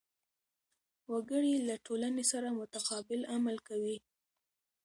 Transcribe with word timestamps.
وګړي 1.11 1.53
له 1.67 1.75
ټولنې 1.85 2.23
سره 2.31 2.55
متقابل 2.59 3.21
عمل 3.33 3.57
کوي. 3.67 3.97